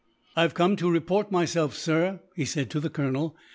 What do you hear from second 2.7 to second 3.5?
to the colonel.